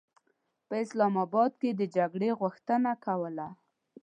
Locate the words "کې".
1.61-1.69